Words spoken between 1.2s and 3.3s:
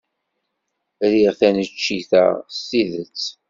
taneččit-a s tidet.